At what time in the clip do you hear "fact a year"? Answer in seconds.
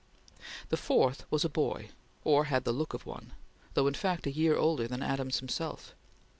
3.93-4.57